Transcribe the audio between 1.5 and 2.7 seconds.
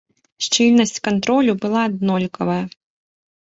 была аднолькавая.